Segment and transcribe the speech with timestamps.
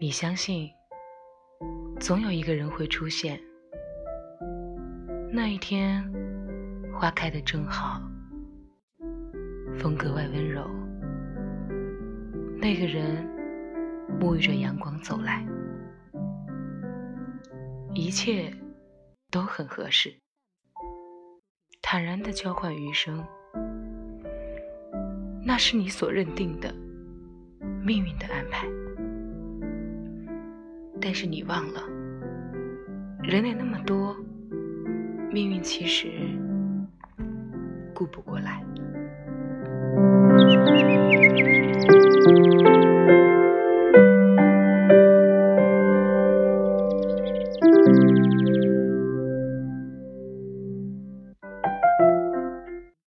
[0.00, 0.70] 你相信，
[1.98, 3.40] 总有一个人会出现。
[5.32, 6.08] 那一天，
[6.94, 8.00] 花开的正好，
[9.76, 10.70] 风格外温柔。
[12.60, 13.26] 那个人
[14.20, 15.44] 沐浴着阳光走来，
[17.92, 18.54] 一切
[19.32, 20.14] 都很合适，
[21.82, 23.26] 坦然的交换余生。
[25.44, 26.72] 那是你所认定的
[27.82, 28.68] 命运的安排，
[31.00, 31.80] 但是你忘了，
[33.22, 34.16] 人类那么多，
[35.32, 36.10] 命运其实
[37.94, 38.62] 顾不过来。